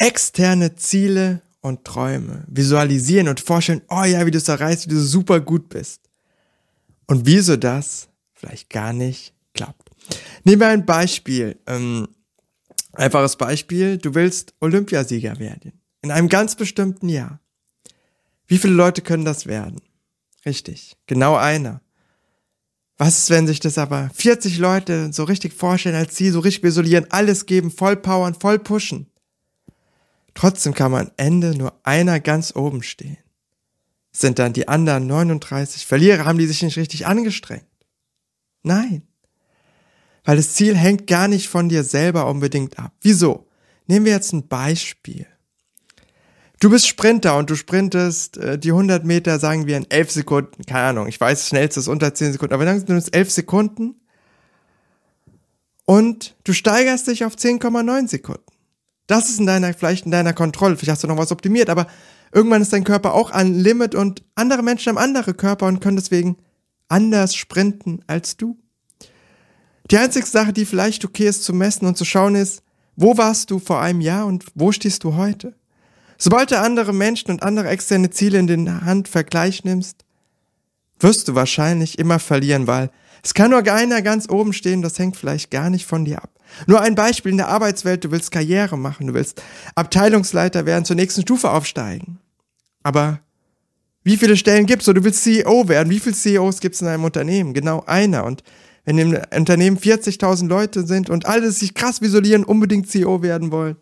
externe 0.00 0.74
Ziele 0.76 1.42
und 1.60 1.84
Träume 1.84 2.44
visualisieren 2.48 3.28
und 3.28 3.38
vorstellen, 3.38 3.82
oh 3.88 4.04
ja, 4.04 4.24
wie 4.24 4.30
du 4.30 4.38
es 4.38 4.48
erreichst, 4.48 4.88
wie 4.88 4.94
du 4.94 5.00
super 5.00 5.40
gut 5.40 5.68
bist. 5.68 6.00
Und 7.06 7.26
wieso 7.26 7.56
das 7.56 8.08
vielleicht 8.32 8.70
gar 8.70 8.92
nicht 8.94 9.34
klappt. 9.52 9.90
Nehmen 10.44 10.60
wir 10.60 10.68
ein 10.68 10.86
Beispiel. 10.86 11.58
Ähm, 11.66 12.08
einfaches 12.92 13.36
Beispiel. 13.36 13.98
Du 13.98 14.14
willst 14.14 14.54
Olympiasieger 14.60 15.38
werden. 15.38 15.72
In 16.00 16.10
einem 16.10 16.30
ganz 16.30 16.56
bestimmten 16.56 17.10
Jahr. 17.10 17.40
Wie 18.46 18.56
viele 18.56 18.72
Leute 18.72 19.02
können 19.02 19.26
das 19.26 19.46
werden? 19.46 19.82
Richtig. 20.46 20.96
Genau 21.06 21.36
einer. 21.36 21.82
Was 22.96 23.18
ist, 23.18 23.30
wenn 23.30 23.46
sich 23.46 23.60
das 23.60 23.76
aber 23.76 24.10
40 24.14 24.58
Leute 24.58 25.12
so 25.12 25.24
richtig 25.24 25.52
vorstellen 25.52 25.96
als 25.96 26.14
Ziel, 26.14 26.32
so 26.32 26.40
richtig 26.40 26.64
visualisieren, 26.64 27.06
alles 27.10 27.44
geben, 27.44 27.70
voll 27.70 27.96
powern, 27.96 28.34
voll 28.34 28.58
pushen? 28.58 29.09
Trotzdem 30.40 30.72
kann 30.72 30.94
am 30.94 31.10
Ende 31.18 31.54
nur 31.54 31.78
einer 31.82 32.18
ganz 32.18 32.56
oben 32.56 32.82
stehen. 32.82 33.18
Sind 34.10 34.38
dann 34.38 34.54
die 34.54 34.68
anderen 34.68 35.06
39 35.06 35.84
Verlierer, 35.84 36.24
haben 36.24 36.38
die 36.38 36.46
sich 36.46 36.62
nicht 36.62 36.78
richtig 36.78 37.06
angestrengt? 37.06 37.66
Nein. 38.62 39.02
Weil 40.24 40.38
das 40.38 40.54
Ziel 40.54 40.78
hängt 40.78 41.06
gar 41.06 41.28
nicht 41.28 41.50
von 41.50 41.68
dir 41.68 41.84
selber 41.84 42.26
unbedingt 42.26 42.78
ab. 42.78 42.94
Wieso? 43.02 43.48
Nehmen 43.86 44.06
wir 44.06 44.12
jetzt 44.12 44.32
ein 44.32 44.48
Beispiel. 44.48 45.26
Du 46.58 46.70
bist 46.70 46.88
Sprinter 46.88 47.36
und 47.36 47.50
du 47.50 47.54
sprintest 47.54 48.38
äh, 48.38 48.58
die 48.58 48.70
100 48.70 49.04
Meter, 49.04 49.38
sagen 49.38 49.66
wir, 49.66 49.76
in 49.76 49.90
11 49.90 50.10
Sekunden. 50.10 50.64
Keine 50.64 50.86
Ahnung, 50.86 51.06
ich 51.06 51.20
weiß, 51.20 51.48
schnellstes 51.48 51.86
unter 51.86 52.14
10 52.14 52.32
Sekunden, 52.32 52.54
aber 52.54 52.64
dann 52.64 52.78
sind 52.78 52.96
es 52.96 53.08
11 53.08 53.30
Sekunden 53.30 54.00
und 55.84 56.34
du 56.44 56.54
steigerst 56.54 57.08
dich 57.08 57.26
auf 57.26 57.34
10,9 57.34 58.08
Sekunden. 58.08 58.49
Das 59.10 59.28
ist 59.28 59.40
in 59.40 59.46
deiner, 59.46 59.74
vielleicht 59.74 60.04
in 60.04 60.12
deiner 60.12 60.32
Kontrolle, 60.32 60.76
vielleicht 60.76 60.92
hast 60.92 61.02
du 61.02 61.08
noch 61.08 61.16
was 61.16 61.32
optimiert, 61.32 61.68
aber 61.68 61.88
irgendwann 62.32 62.62
ist 62.62 62.72
dein 62.72 62.84
Körper 62.84 63.12
auch 63.12 63.32
an 63.32 63.54
Limit 63.54 63.96
und 63.96 64.22
andere 64.36 64.62
Menschen 64.62 64.90
haben 64.90 65.02
andere 65.02 65.34
Körper 65.34 65.66
und 65.66 65.80
können 65.80 65.96
deswegen 65.96 66.36
anders 66.86 67.34
sprinten 67.34 68.04
als 68.06 68.36
du. 68.36 68.56
Die 69.90 69.98
einzige 69.98 70.26
Sache, 70.26 70.52
die 70.52 70.64
vielleicht 70.64 71.04
okay 71.04 71.26
ist 71.26 71.42
zu 71.42 71.52
messen 71.52 71.88
und 71.88 71.98
zu 71.98 72.04
schauen 72.04 72.36
ist, 72.36 72.62
wo 72.94 73.16
warst 73.18 73.50
du 73.50 73.58
vor 73.58 73.80
einem 73.80 74.00
Jahr 74.00 74.26
und 74.26 74.44
wo 74.54 74.70
stehst 74.70 75.02
du 75.02 75.16
heute? 75.16 75.56
Sobald 76.16 76.52
du 76.52 76.60
andere 76.60 76.92
Menschen 76.92 77.32
und 77.32 77.42
andere 77.42 77.66
externe 77.66 78.10
Ziele 78.10 78.38
in 78.38 78.46
den 78.46 78.84
Hand 78.84 79.08
Vergleich 79.08 79.64
nimmst, 79.64 80.04
wirst 81.00 81.26
du 81.26 81.34
wahrscheinlich 81.34 81.98
immer 81.98 82.20
verlieren, 82.20 82.68
weil 82.68 82.92
es 83.22 83.34
kann 83.34 83.50
nur 83.50 83.66
einer 83.70 84.02
ganz 84.02 84.28
oben 84.28 84.52
stehen, 84.52 84.82
das 84.82 84.98
hängt 84.98 85.16
vielleicht 85.16 85.50
gar 85.50 85.70
nicht 85.70 85.86
von 85.86 86.04
dir 86.04 86.22
ab. 86.22 86.30
Nur 86.66 86.80
ein 86.80 86.94
Beispiel 86.94 87.32
in 87.32 87.38
der 87.38 87.48
Arbeitswelt, 87.48 88.04
du 88.04 88.10
willst 88.10 88.30
Karriere 88.30 88.76
machen, 88.76 89.06
du 89.06 89.14
willst 89.14 89.42
Abteilungsleiter 89.74 90.66
werden, 90.66 90.84
zur 90.84 90.96
nächsten 90.96 91.22
Stufe 91.22 91.50
aufsteigen. 91.50 92.18
Aber 92.82 93.20
wie 94.02 94.16
viele 94.16 94.36
Stellen 94.36 94.66
gibt's? 94.66 94.86
So, 94.86 94.92
du 94.92 95.04
willst 95.04 95.22
CEO 95.22 95.68
werden. 95.68 95.90
Wie 95.90 96.00
viele 96.00 96.14
CEOs 96.14 96.60
gibt's 96.60 96.80
in 96.80 96.88
einem 96.88 97.04
Unternehmen? 97.04 97.52
Genau 97.52 97.84
einer. 97.86 98.24
Und 98.24 98.42
wenn 98.84 98.98
im 98.98 99.18
Unternehmen 99.36 99.78
40.000 99.78 100.48
Leute 100.48 100.86
sind 100.86 101.10
und 101.10 101.26
alle 101.26 101.52
sich 101.52 101.74
krass 101.74 102.00
visualisieren, 102.00 102.44
unbedingt 102.44 102.90
CEO 102.90 103.22
werden 103.22 103.52
wollen, 103.52 103.76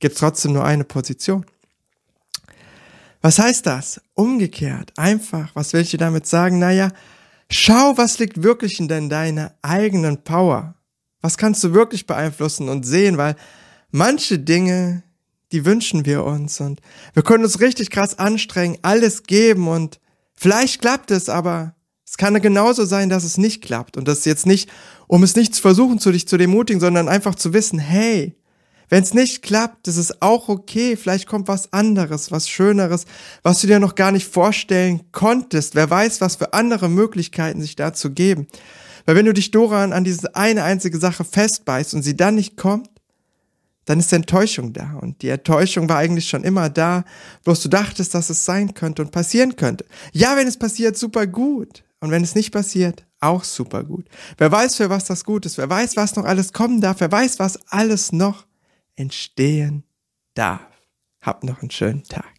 gibt's 0.00 0.20
trotzdem 0.20 0.52
nur 0.52 0.64
eine 0.64 0.84
Position. 0.84 1.46
Was 3.20 3.38
heißt 3.38 3.66
das? 3.66 4.00
Umgekehrt, 4.14 4.92
einfach, 4.96 5.50
was 5.54 5.72
will 5.72 5.80
ich 5.80 5.90
dir 5.90 5.98
damit 5.98 6.26
sagen? 6.26 6.58
Naja, 6.58 6.90
schau, 7.50 7.96
was 7.96 8.18
liegt 8.18 8.42
wirklich 8.42 8.78
in 8.80 8.88
deiner 8.88 9.54
eigenen 9.62 10.22
Power. 10.24 10.74
Was 11.20 11.36
kannst 11.36 11.64
du 11.64 11.72
wirklich 11.74 12.06
beeinflussen 12.06 12.68
und 12.68 12.84
sehen, 12.84 13.16
weil 13.16 13.36
manche 13.90 14.38
Dinge, 14.38 15.02
die 15.50 15.64
wünschen 15.64 16.06
wir 16.06 16.24
uns 16.24 16.60
und 16.60 16.80
wir 17.14 17.22
können 17.22 17.44
uns 17.44 17.60
richtig 17.60 17.90
krass 17.90 18.18
anstrengen, 18.18 18.78
alles 18.82 19.24
geben 19.24 19.66
und 19.66 19.98
vielleicht 20.34 20.80
klappt 20.80 21.10
es, 21.10 21.28
aber 21.28 21.74
es 22.06 22.16
kann 22.16 22.40
genauso 22.40 22.84
sein, 22.84 23.08
dass 23.08 23.24
es 23.24 23.36
nicht 23.36 23.62
klappt 23.62 23.96
und 23.96 24.06
das 24.06 24.24
jetzt 24.24 24.46
nicht, 24.46 24.70
um 25.08 25.22
es 25.22 25.36
nicht 25.36 25.54
zu 25.54 25.60
versuchen, 25.60 25.98
zu 25.98 26.12
dich 26.12 26.28
zu 26.28 26.36
demutigen, 26.36 26.80
sondern 26.80 27.08
einfach 27.08 27.34
zu 27.34 27.52
wissen, 27.52 27.78
hey, 27.78 28.37
wenn 28.88 29.02
es 29.02 29.14
nicht 29.14 29.42
klappt, 29.42 29.86
das 29.86 29.96
ist 29.96 30.22
auch 30.22 30.48
okay. 30.48 30.96
Vielleicht 30.96 31.26
kommt 31.26 31.48
was 31.48 31.72
anderes, 31.72 32.30
was 32.30 32.48
Schöneres, 32.48 33.04
was 33.42 33.60
du 33.60 33.66
dir 33.66 33.80
noch 33.80 33.94
gar 33.94 34.12
nicht 34.12 34.26
vorstellen 34.26 35.02
konntest. 35.12 35.74
Wer 35.74 35.90
weiß, 35.90 36.20
was 36.20 36.36
für 36.36 36.54
andere 36.54 36.88
Möglichkeiten 36.88 37.60
sich 37.60 37.76
dazu 37.76 38.10
geben. 38.10 38.46
Weil 39.04 39.16
wenn 39.16 39.26
du 39.26 39.32
dich, 39.32 39.50
Doran, 39.50 39.92
an 39.92 40.04
diese 40.04 40.34
eine 40.36 40.64
einzige 40.64 40.98
Sache 40.98 41.24
festbeißt 41.24 41.94
und 41.94 42.02
sie 42.02 42.16
dann 42.16 42.34
nicht 42.34 42.56
kommt, 42.56 42.90
dann 43.88 44.00
ist 44.00 44.12
Enttäuschung 44.12 44.74
da. 44.74 44.98
Und 45.00 45.22
die 45.22 45.30
Enttäuschung 45.30 45.88
war 45.88 45.96
eigentlich 45.96 46.28
schon 46.28 46.44
immer 46.44 46.68
da, 46.68 47.04
bloß 47.44 47.62
du 47.62 47.68
dachtest, 47.70 48.14
dass 48.14 48.28
es 48.28 48.44
sein 48.44 48.74
könnte 48.74 49.00
und 49.00 49.12
passieren 49.12 49.56
könnte. 49.56 49.86
Ja, 50.12 50.36
wenn 50.36 50.46
es 50.46 50.58
passiert, 50.58 50.98
super 50.98 51.26
gut. 51.26 51.84
Und 52.00 52.10
wenn 52.10 52.22
es 52.22 52.34
nicht 52.34 52.52
passiert, 52.52 53.06
auch 53.20 53.44
super 53.44 53.82
gut. 53.84 54.06
Wer 54.36 54.52
weiß, 54.52 54.76
für 54.76 54.90
was 54.90 55.06
das 55.06 55.24
gut 55.24 55.46
ist, 55.46 55.58
wer 55.58 55.70
weiß, 55.70 55.96
was 55.96 56.14
noch 56.16 56.24
alles 56.24 56.52
kommen 56.52 56.80
darf, 56.80 57.00
wer 57.00 57.10
weiß, 57.10 57.38
was 57.38 57.58
alles 57.70 58.12
noch 58.12 58.47
entstehen 58.98 59.84
darf. 60.34 60.82
Habt 61.20 61.44
noch 61.44 61.60
einen 61.60 61.70
schönen 61.70 62.04
Tag. 62.04 62.37